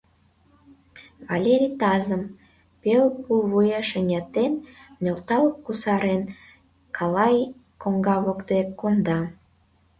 Валерий 1.27 1.75
тазым, 1.81 2.23
пел 2.81 3.05
пулвуеш 3.23 3.89
эҥертен, 3.99 4.53
нӧлтал-кусарен, 5.03 6.21
калай 6.97 7.37
коҥга 7.81 8.17
воктек 8.25 8.67
конда. 8.79 9.19